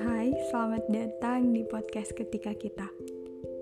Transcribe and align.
Hai, 0.00 0.32
selamat 0.48 0.88
datang 0.88 1.52
di 1.52 1.60
podcast 1.68 2.16
Ketika 2.16 2.56
Kita. 2.56 2.88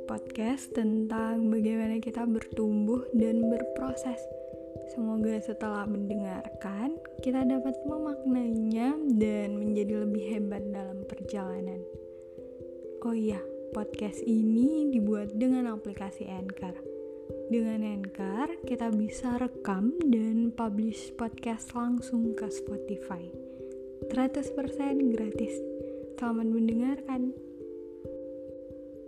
Podcast 0.07 0.71
tentang 0.71 1.51
bagaimana 1.51 1.99
kita 1.99 2.23
bertumbuh 2.31 3.11
dan 3.11 3.51
berproses. 3.51 4.23
Semoga 4.95 5.35
setelah 5.43 5.83
mendengarkan, 5.91 7.03
kita 7.27 7.43
dapat 7.43 7.75
memaknainya 7.83 8.95
dan 9.19 9.59
menjadi 9.59 10.07
lebih 10.07 10.23
hebat 10.39 10.63
dalam 10.71 11.03
perjalanan. 11.11 11.83
Oh 13.03 13.19
iya, 13.19 13.43
podcast 13.75 14.23
ini 14.23 14.95
dibuat 14.95 15.35
dengan 15.35 15.75
aplikasi 15.75 16.31
Anchor 16.31 16.88
dengan 17.49 17.81
Anchor, 17.81 18.61
kita 18.69 18.93
bisa 18.93 19.41
rekam 19.41 19.97
dan 20.05 20.53
publish 20.53 21.17
podcast 21.17 21.73
langsung 21.73 22.37
ke 22.37 22.45
Spotify. 22.53 23.25
100% 24.13 24.53
gratis. 25.17 25.57
Selamat 26.21 26.45
mendengarkan. 26.45 27.33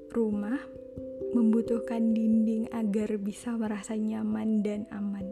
Rumah 0.08 0.56
membutuhkan 1.36 2.16
dinding 2.16 2.72
agar 2.72 3.20
bisa 3.20 3.52
merasa 3.60 3.92
nyaman 3.92 4.64
dan 4.64 4.88
aman. 4.88 5.28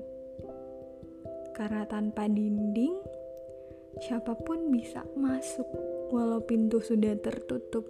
Karena 1.56 1.88
tanpa 1.88 2.28
dinding, 2.28 2.92
siapa 4.04 4.36
pun 4.36 4.68
bisa 4.68 5.08
masuk 5.16 5.66
walau 6.12 6.44
pintu 6.44 6.84
sudah 6.84 7.16
tertutup. 7.16 7.88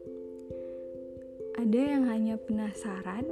Ada 1.59 1.99
yang 1.99 2.07
hanya 2.07 2.39
penasaran 2.39 3.27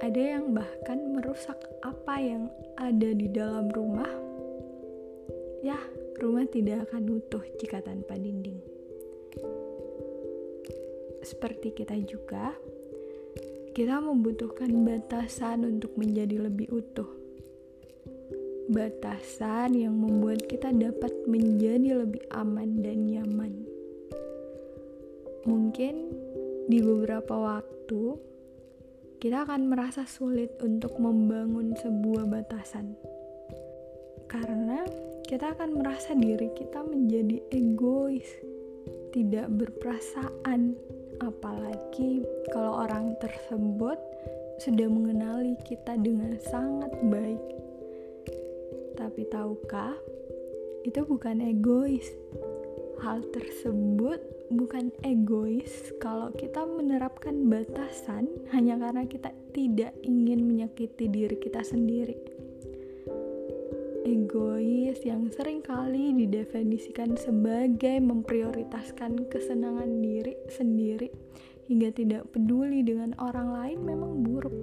ada 0.00 0.20
yang 0.20 0.52
bahkan 0.52 1.00
merusak 1.16 1.56
apa 1.80 2.20
yang 2.20 2.52
ada 2.76 3.10
di 3.16 3.32
dalam 3.32 3.72
rumah. 3.72 4.10
Ya, 5.64 5.80
rumah 6.20 6.44
tidak 6.48 6.90
akan 6.90 7.16
utuh 7.16 7.42
jika 7.56 7.80
tanpa 7.80 8.14
dinding. 8.20 8.60
Seperti 11.24 11.74
kita 11.74 11.96
juga, 12.04 12.54
kita 13.72 13.98
membutuhkan 13.98 14.70
batasan 14.84 15.66
untuk 15.66 15.96
menjadi 15.98 16.44
lebih 16.44 16.70
utuh. 16.70 17.08
Batasan 18.66 19.78
yang 19.78 19.94
membuat 19.96 20.44
kita 20.44 20.74
dapat 20.74 21.12
menjadi 21.24 22.04
lebih 22.04 22.22
aman 22.34 22.82
dan 22.82 23.06
nyaman. 23.06 23.52
Mungkin 25.46 25.94
di 26.66 26.78
beberapa 26.82 27.38
waktu 27.38 28.18
kita 29.26 29.42
akan 29.42 29.74
merasa 29.74 30.06
sulit 30.06 30.54
untuk 30.62 31.02
membangun 31.02 31.74
sebuah 31.74 32.30
batasan. 32.30 32.94
Karena 34.30 34.86
kita 35.26 35.50
akan 35.50 35.82
merasa 35.82 36.14
diri 36.14 36.46
kita 36.54 36.86
menjadi 36.86 37.42
egois, 37.50 38.22
tidak 39.10 39.50
berperasaan, 39.50 40.78
apalagi 41.18 42.22
kalau 42.54 42.86
orang 42.86 43.18
tersebut 43.18 43.98
sudah 44.62 44.86
mengenali 44.86 45.58
kita 45.66 45.98
dengan 45.98 46.38
sangat 46.46 46.94
baik. 47.10 47.42
Tapi 48.94 49.26
tahukah, 49.26 49.98
itu 50.86 51.02
bukan 51.02 51.42
egois. 51.42 52.14
Hal 53.02 53.26
tersebut 53.34 54.22
bukan 54.50 54.94
egois 55.02 55.90
kalau 55.98 56.30
kita 56.34 56.62
menerapkan 56.62 57.50
batasan 57.50 58.30
hanya 58.54 58.78
karena 58.78 59.02
kita 59.08 59.34
tidak 59.50 59.92
ingin 60.06 60.46
menyakiti 60.46 61.10
diri 61.10 61.36
kita 61.38 61.66
sendiri. 61.66 62.14
Egois 64.06 65.02
yang 65.02 65.26
sering 65.34 65.66
kali 65.66 66.14
didefinisikan 66.14 67.18
sebagai 67.18 67.98
memprioritaskan 67.98 69.26
kesenangan 69.26 69.98
diri 69.98 70.38
sendiri 70.46 71.10
hingga 71.66 71.90
tidak 71.90 72.30
peduli 72.30 72.86
dengan 72.86 73.18
orang 73.18 73.50
lain 73.50 73.78
memang 73.82 74.22
buruk. 74.22 74.54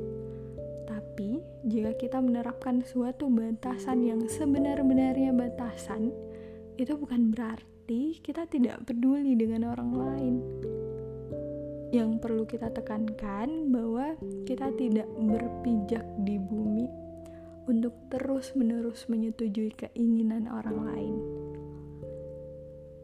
Tapi, 0.88 1.44
jika 1.68 1.92
kita 2.00 2.18
menerapkan 2.24 2.88
suatu 2.88 3.28
batasan 3.28 4.08
yang 4.08 4.24
sebenar-benarnya 4.32 5.36
batasan, 5.36 6.16
itu 6.80 6.96
bukan 6.96 7.36
berarti 7.36 7.73
berarti 7.84 8.16
kita 8.24 8.48
tidak 8.48 8.88
peduli 8.88 9.36
dengan 9.36 9.68
orang 9.68 9.92
lain. 9.92 10.36
Yang 11.92 12.16
perlu 12.24 12.48
kita 12.48 12.72
tekankan 12.72 13.76
bahwa 13.76 14.16
kita 14.48 14.72
tidak 14.80 15.04
berpijak 15.20 16.08
di 16.24 16.40
bumi 16.40 16.88
untuk 17.68 17.92
terus-menerus 18.08 19.12
menyetujui 19.12 19.76
keinginan 19.76 20.48
orang 20.48 20.80
lain. 20.80 21.16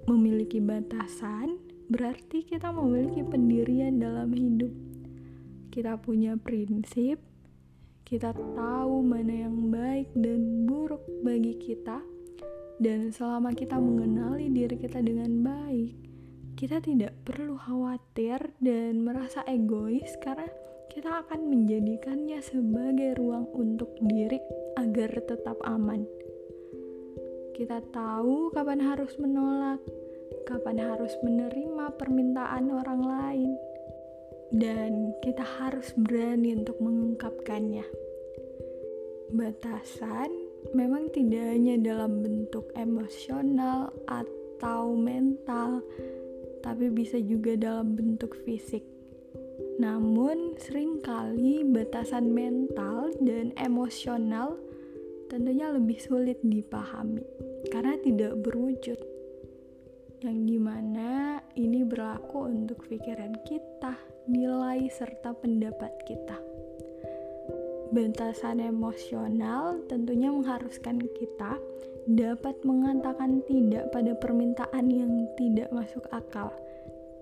Memiliki 0.08 0.64
batasan 0.64 1.60
berarti 1.92 2.48
kita 2.48 2.72
memiliki 2.72 3.20
pendirian 3.28 4.00
dalam 4.00 4.32
hidup. 4.32 4.72
Kita 5.76 6.00
punya 6.00 6.40
prinsip, 6.40 7.20
kita 8.08 8.32
tahu 8.32 9.04
mana 9.04 9.44
yang 9.44 9.76
baik 9.76 10.08
dan 10.16 10.64
buruk 10.64 11.04
bagi 11.20 11.60
kita 11.60 12.00
dan 12.80 13.12
selama 13.12 13.52
kita 13.52 13.76
mengenali 13.76 14.48
diri 14.48 14.80
kita 14.80 15.04
dengan 15.04 15.44
baik, 15.44 16.00
kita 16.56 16.80
tidak 16.80 17.12
perlu 17.28 17.60
khawatir 17.60 18.56
dan 18.64 19.04
merasa 19.04 19.44
egois 19.44 20.16
karena 20.24 20.48
kita 20.88 21.28
akan 21.28 21.52
menjadikannya 21.52 22.40
sebagai 22.40 23.20
ruang 23.20 23.52
untuk 23.52 23.92
diri 24.00 24.40
agar 24.80 25.12
tetap 25.28 25.60
aman. 25.68 26.08
Kita 27.52 27.84
tahu 27.92 28.56
kapan 28.56 28.80
harus 28.80 29.12
menolak, 29.20 29.84
kapan 30.48 30.80
harus 30.80 31.12
menerima 31.20 32.00
permintaan 32.00 32.72
orang 32.72 33.02
lain, 33.04 33.52
dan 34.56 35.12
kita 35.20 35.44
harus 35.44 35.92
berani 36.00 36.56
untuk 36.56 36.80
mengungkapkannya. 36.80 37.84
Batasan 39.36 40.32
memang 40.76 41.10
tidak 41.10 41.56
hanya 41.56 41.76
dalam 41.80 42.22
bentuk 42.22 42.70
emosional 42.78 43.90
atau 44.06 44.94
mental, 44.94 45.82
tapi 46.62 46.92
bisa 46.92 47.18
juga 47.18 47.56
dalam 47.56 47.96
bentuk 47.96 48.36
fisik. 48.44 48.84
Namun, 49.80 50.60
sering 50.60 51.00
kali 51.00 51.64
batasan 51.64 52.36
mental 52.36 53.16
dan 53.24 53.56
emosional 53.56 54.60
tentunya 55.32 55.72
lebih 55.72 56.02
sulit 56.02 56.42
dipahami 56.44 57.24
karena 57.72 57.96
tidak 58.02 58.36
berwujud. 58.44 59.00
Yang 60.20 60.40
di 60.52 60.58
mana 60.60 61.40
ini 61.56 61.88
berlaku 61.88 62.52
untuk 62.52 62.84
pikiran 62.92 63.40
kita, 63.48 63.96
nilai, 64.28 64.92
serta 64.92 65.32
pendapat 65.32 65.96
kita. 66.04 66.49
Bentasan 67.90 68.62
emosional 68.62 69.82
tentunya 69.90 70.30
mengharuskan 70.30 71.02
kita 71.18 71.58
dapat 72.06 72.58
mengatakan 72.62 73.42
tidak 73.50 73.90
pada 73.90 74.14
permintaan 74.14 74.86
yang 74.94 75.26
tidak 75.38 75.74
masuk 75.74 76.06
akal 76.14 76.54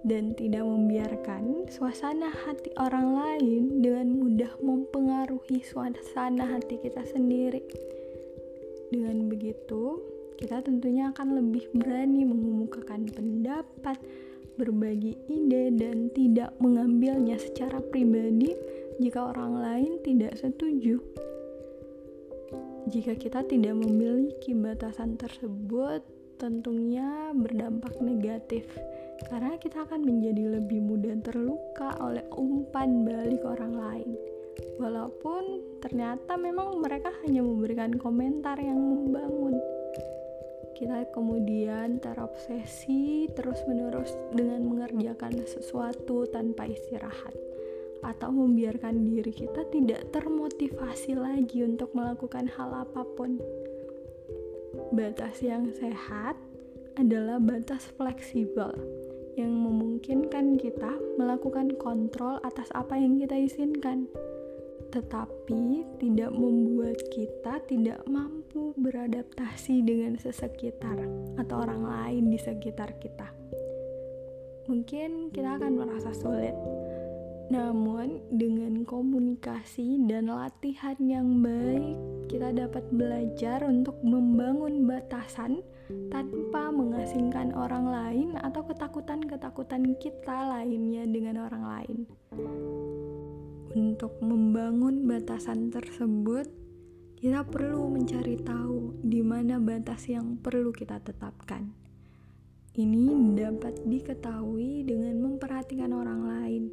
dan 0.04 0.36
tidak 0.36 0.68
membiarkan 0.68 1.68
suasana 1.72 2.32
hati 2.32 2.72
orang 2.80 3.16
lain 3.16 3.80
dengan 3.84 4.08
mudah 4.12 4.52
mempengaruhi 4.60 5.64
suasana 5.64 6.48
hati 6.48 6.80
kita 6.84 7.04
sendiri. 7.04 7.64
Dengan 8.88 9.28
begitu, 9.28 10.00
kita 10.40 10.64
tentunya 10.64 11.12
akan 11.12 11.44
lebih 11.44 11.68
berani 11.76 12.24
mengemukakan 12.24 13.10
pendapat, 13.12 14.00
berbagi 14.58 15.16
ide, 15.30 15.72
dan 15.78 16.10
tidak 16.12 16.52
mengambilnya 16.58 17.38
secara 17.38 17.80
pribadi 17.80 18.58
jika 18.98 19.32
orang 19.32 19.62
lain 19.62 19.92
tidak 20.02 20.36
setuju. 20.36 20.98
Jika 22.88 23.14
kita 23.20 23.46
tidak 23.46 23.78
memiliki 23.78 24.56
batasan 24.58 25.20
tersebut, 25.20 26.02
tentunya 26.38 27.34
berdampak 27.34 27.98
negatif 28.00 28.64
karena 29.28 29.58
kita 29.58 29.84
akan 29.84 30.06
menjadi 30.06 30.62
lebih 30.62 30.80
mudah 30.86 31.18
terluka 31.26 31.98
oleh 31.98 32.24
umpan 32.38 33.04
balik 33.04 33.42
orang 33.44 33.74
lain. 33.74 34.10
Walaupun 34.78 35.62
ternyata 35.82 36.38
memang 36.38 36.78
mereka 36.82 37.10
hanya 37.26 37.42
memberikan 37.42 37.98
komentar 37.98 38.58
yang 38.62 38.78
membangun. 38.78 39.58
Kita 40.78 41.10
kemudian 41.10 41.98
terobsesi 41.98 43.26
terus-menerus 43.34 44.14
dengan 44.30 44.62
mengerjakan 44.62 45.42
sesuatu 45.50 46.30
tanpa 46.30 46.70
istirahat 46.70 47.34
atau 48.06 48.30
membiarkan 48.30 49.02
diri 49.10 49.34
kita 49.34 49.66
tidak 49.74 50.06
termotivasi 50.14 51.18
lagi 51.18 51.66
untuk 51.66 51.90
melakukan 51.98 52.46
hal 52.54 52.86
apa 52.86 53.02
pun. 53.18 53.42
Batas 54.94 55.42
yang 55.42 55.74
sehat 55.74 56.38
adalah 56.94 57.42
batas 57.42 57.90
fleksibel 57.98 58.70
yang 59.34 59.54
memungkinkan 59.54 60.62
kita 60.62 60.94
melakukan 61.18 61.74
kontrol 61.82 62.38
atas 62.46 62.70
apa 62.78 63.02
yang 63.02 63.18
kita 63.18 63.34
izinkan. 63.34 64.06
Tetapi 64.90 65.84
tidak 66.00 66.32
membuat 66.32 66.98
kita 67.12 67.60
tidak 67.68 68.00
mampu 68.08 68.72
beradaptasi 68.80 69.84
dengan 69.84 70.16
sesekitar 70.16 70.98
atau 71.38 71.56
orang 71.64 71.84
lain 71.84 72.32
di 72.32 72.40
sekitar 72.40 72.96
kita. 72.98 73.30
Mungkin 74.68 75.32
kita 75.32 75.60
akan 75.60 75.74
merasa 75.80 76.12
sulit, 76.12 76.56
namun 77.48 78.20
dengan 78.28 78.84
komunikasi 78.84 80.04
dan 80.12 80.28
latihan 80.28 81.00
yang 81.00 81.40
baik, 81.40 81.96
kita 82.28 82.52
dapat 82.52 82.84
belajar 82.92 83.64
untuk 83.64 83.96
membangun 84.04 84.84
batasan 84.84 85.64
tanpa 86.12 86.68
mengasingkan 86.76 87.56
orang 87.56 87.88
lain 87.88 88.30
atau 88.44 88.68
ketakutan-ketakutan 88.68 89.96
kita 89.96 90.52
lainnya 90.52 91.08
dengan 91.08 91.48
orang 91.48 91.64
lain. 91.64 92.00
Untuk 93.76 94.24
membangun 94.24 95.04
batasan 95.04 95.68
tersebut, 95.74 96.48
kita 97.18 97.44
perlu 97.44 97.90
mencari 97.90 98.38
tahu 98.40 99.02
di 99.02 99.26
mana 99.26 99.58
batas 99.58 100.06
yang 100.08 100.38
perlu 100.38 100.70
kita 100.70 101.02
tetapkan. 101.02 101.74
Ini 102.78 103.34
dapat 103.34 103.90
diketahui 103.90 104.86
dengan 104.86 105.18
memperhatikan 105.26 105.92
orang 105.98 106.22
lain, 106.30 106.64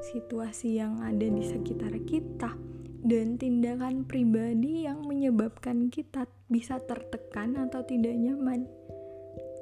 situasi 0.00 0.80
yang 0.80 1.04
ada 1.04 1.28
di 1.28 1.44
sekitar 1.44 1.92
kita, 2.08 2.56
dan 3.04 3.36
tindakan 3.36 4.08
pribadi 4.08 4.88
yang 4.88 5.04
menyebabkan 5.04 5.92
kita 5.92 6.24
bisa 6.48 6.80
tertekan 6.80 7.60
atau 7.60 7.84
tidak 7.84 8.16
nyaman. 8.16 8.64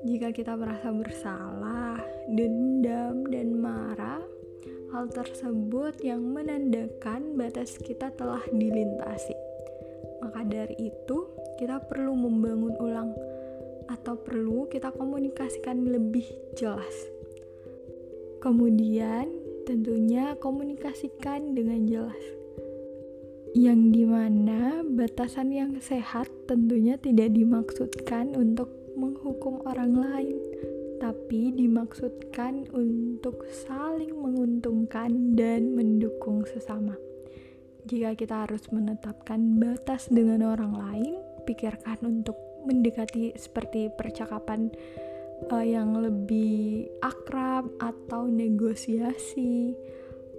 Jika 0.07 0.31
kita 0.31 0.55
merasa 0.55 0.95
bersalah, 0.95 1.99
dendam, 2.31 3.27
dan 3.27 3.59
marah, 3.59 4.23
hal 4.93 5.09
tersebut 5.13 6.01
yang 6.01 6.23
menandakan 6.23 7.37
batas 7.37 7.77
kita 7.81 8.13
telah 8.17 8.43
dilintasi. 8.49 9.37
Maka 10.25 10.43
dari 10.45 10.77
itu, 10.93 11.29
kita 11.61 11.83
perlu 11.85 12.17
membangun 12.17 12.75
ulang 12.81 13.11
atau 13.89 14.17
perlu 14.19 14.69
kita 14.69 14.93
komunikasikan 14.93 15.89
lebih 15.89 16.27
jelas. 16.57 16.95
Kemudian, 18.41 19.29
tentunya 19.65 20.37
komunikasikan 20.41 21.53
dengan 21.53 21.85
jelas 21.85 22.39
yang 23.57 23.91
di 23.91 24.05
mana 24.05 24.85
batasan 24.85 25.49
yang 25.51 25.73
sehat 25.81 26.29
tentunya 26.45 27.01
tidak 27.01 27.33
dimaksudkan 27.33 28.37
untuk 28.37 28.69
menghukum 28.93 29.65
orang 29.65 29.97
lain, 29.97 30.37
tapi 30.99 31.55
dimaksudkan 31.55 32.67
untuk 32.75 33.47
saling 33.67 34.15
menguntungkan 34.15 35.39
dan 35.39 35.75
mendukung 35.75 36.45
sesama. 36.47 36.99
Jika 37.89 38.13
kita 38.19 38.45
harus 38.45 38.69
menetapkan 38.69 39.57
batas 39.57 40.13
dengan 40.13 40.45
orang 40.45 40.75
lain, 40.77 41.15
pikirkan 41.49 42.05
untuk 42.05 42.37
mendekati 42.69 43.33
seperti 43.39 43.89
percakapan 43.95 44.69
uh, 45.49 45.65
yang 45.65 45.97
lebih 45.97 46.91
akrab 47.01 47.71
atau 47.81 48.29
negosiasi 48.29 49.73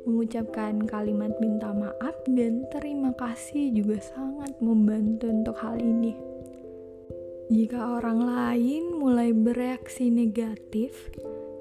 mengucapkan 0.06 0.84
kalimat 0.86 1.34
minta 1.42 1.74
maaf 1.74 2.16
dan 2.30 2.66
terima 2.72 3.12
kasih 3.18 3.72
juga 3.74 4.00
sangat 4.00 4.54
membantu 4.62 5.28
untuk 5.28 5.58
hal 5.60 5.82
ini. 5.82 6.39
Jika 7.50 7.98
orang 7.98 8.22
lain 8.22 8.94
mulai 8.94 9.34
bereaksi 9.34 10.14
negatif 10.14 11.10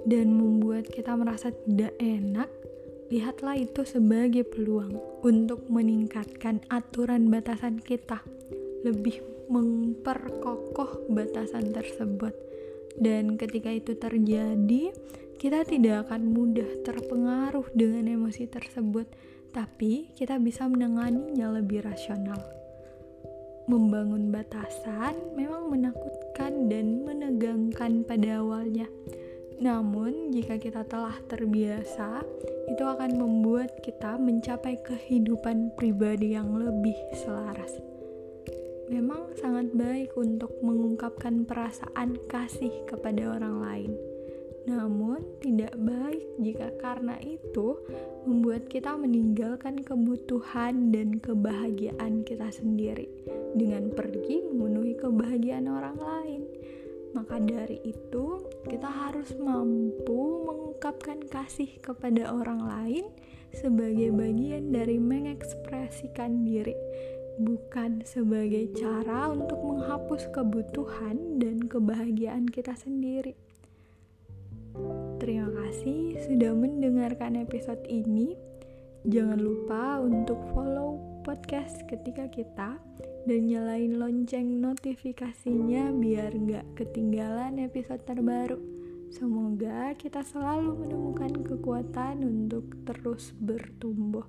dan 0.05 0.37
membuat 0.37 0.85
kita 0.93 1.17
merasa 1.17 1.49
tidak 1.49 1.97
enak, 1.97 2.53
lihatlah 3.09 3.57
itu 3.57 3.89
sebagai 3.89 4.45
peluang 4.45 5.01
untuk 5.25 5.65
meningkatkan 5.73 6.61
aturan 6.69 7.33
batasan 7.33 7.81
kita, 7.81 8.21
lebih 8.85 9.25
memperkokoh 9.49 11.09
batasan 11.09 11.73
tersebut. 11.73 12.37
Dan 13.01 13.41
ketika 13.41 13.73
itu 13.73 13.97
terjadi, 13.97 14.93
kita 15.41 15.65
tidak 15.65 16.13
akan 16.13 16.37
mudah 16.37 16.69
terpengaruh 16.85 17.65
dengan 17.73 18.13
emosi 18.13 18.45
tersebut, 18.45 19.09
tapi 19.57 20.13
kita 20.13 20.37
bisa 20.37 20.69
menanganinya 20.69 21.49
lebih 21.49 21.81
rasional. 21.81 22.58
Membangun 23.69 24.33
batasan 24.33 25.37
memang 25.37 25.69
menakutkan 25.69 26.73
dan 26.73 27.05
menegangkan 27.05 28.01
pada 28.03 28.41
awalnya. 28.41 28.89
Namun, 29.61 30.33
jika 30.33 30.57
kita 30.57 30.89
telah 30.89 31.21
terbiasa, 31.29 32.25
itu 32.73 32.81
akan 32.81 33.21
membuat 33.21 33.77
kita 33.85 34.17
mencapai 34.17 34.81
kehidupan 34.81 35.77
pribadi 35.77 36.33
yang 36.33 36.57
lebih 36.57 36.97
selaras. 37.13 37.77
Memang 38.89 39.37
sangat 39.37 39.69
baik 39.77 40.17
untuk 40.17 40.57
mengungkapkan 40.65 41.45
perasaan 41.45 42.17
kasih 42.25 42.73
kepada 42.89 43.37
orang 43.37 43.57
lain 43.61 43.93
namun, 44.69 45.25
tidak 45.41 45.73
baik 45.81 46.29
jika 46.45 46.69
karena 46.77 47.17
itu 47.25 47.81
membuat 48.29 48.69
kita 48.69 49.01
meninggalkan 49.01 49.81
kebutuhan 49.81 50.93
dan 50.93 51.17
kebahagiaan 51.25 52.21
kita 52.21 52.53
sendiri 52.53 53.09
dengan 53.55 53.93
pergi 53.95 54.45
memenuhi 54.45 54.99
kebahagiaan 54.99 55.69
orang 55.71 55.97
lain. 55.97 56.43
Maka 57.17 57.41
dari 57.41 57.81
itu, 57.89 58.45
kita 58.69 58.87
harus 58.87 59.33
mampu 59.41 60.45
mengungkapkan 60.45 61.25
kasih 61.25 61.81
kepada 61.81 62.29
orang 62.29 62.61
lain 62.61 63.05
sebagai 63.57 64.13
bagian 64.13 64.69
dari 64.71 65.01
mengekspresikan 65.01 66.45
diri, 66.45 66.77
bukan 67.41 68.05
sebagai 68.05 68.69
cara 68.77 69.33
untuk 69.33 69.57
menghapus 69.57 70.29
kebutuhan 70.37 71.41
dan 71.41 71.65
kebahagiaan 71.65 72.45
kita 72.45 72.77
sendiri. 72.77 73.33
Terima 75.19 75.49
kasih 75.65 76.21
sudah 76.29 76.53
mendengarkan 76.55 77.41
episode 77.41 77.83
ini. 77.89 78.37
Jangan 79.09 79.41
lupa 79.41 79.97
untuk 80.05 80.39
follow 80.53 81.01
podcast 81.25 81.89
ketika 81.89 82.29
kita 82.29 82.77
dan 83.29 83.45
nyalain 83.45 83.93
lonceng 84.01 84.57
notifikasinya 84.65 85.93
biar 85.93 86.33
gak 86.49 86.65
ketinggalan 86.81 87.61
episode 87.61 88.01
terbaru. 88.09 88.57
Semoga 89.13 89.93
kita 90.01 90.25
selalu 90.25 90.89
menemukan 90.89 91.45
kekuatan 91.45 92.25
untuk 92.25 92.73
terus 92.89 93.37
bertumbuh. 93.37 94.25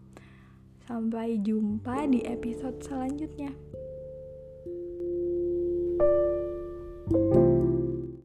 Sampai 0.84 1.40
jumpa 1.40 2.12
di 2.12 2.28
episode 2.28 2.84
selanjutnya. 2.84 3.56
thank 7.10 7.34
you 7.34 7.49